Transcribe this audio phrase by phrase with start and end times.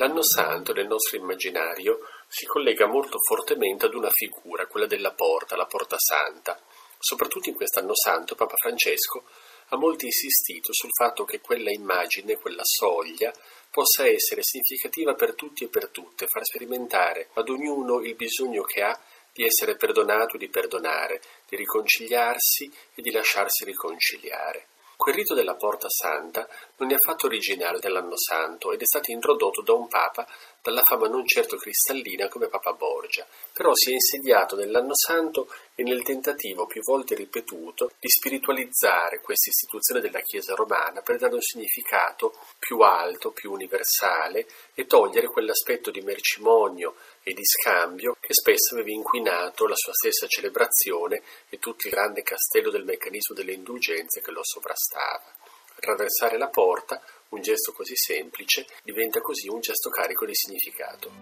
[0.00, 5.56] L'anno santo nel nostro immaginario si collega molto fortemente ad una figura, quella della porta,
[5.56, 6.58] la porta santa.
[6.98, 9.24] Soprattutto in quest'anno santo Papa Francesco
[9.68, 13.30] ha molto insistito sul fatto che quella immagine, quella soglia,
[13.70, 18.80] possa essere significativa per tutti e per tutte, far sperimentare ad ognuno il bisogno che
[18.80, 18.98] ha
[19.34, 24.68] di essere perdonato e di perdonare, di riconciliarsi e di lasciarsi riconciliare.
[25.00, 26.46] Quel rito della Porta Santa
[26.76, 30.26] non è affatto originale dell'anno santo ed è stato introdotto da un papa
[30.62, 35.82] dalla fama non certo cristallina come Papa Borgia, però si è insediato nell'anno santo e
[35.82, 41.40] nel tentativo più volte ripetuto di spiritualizzare questa istituzione della Chiesa romana per dare un
[41.40, 48.74] significato più alto, più universale e togliere quell'aspetto di mercimonio e di scambio che spesso
[48.74, 54.20] aveva inquinato la sua stessa celebrazione e tutto il grande castello del meccanismo delle indulgenze
[54.20, 55.32] che lo sovrastava.
[55.76, 57.00] Attraversare la porta,
[57.30, 61.12] un gesto così semplice, diventa così un gesto carico di significato.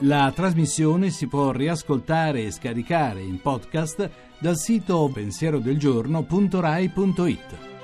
[0.00, 7.75] La trasmissione si può riascoltare e scaricare in podcast dal sito pensierodelgiorno.rai.it.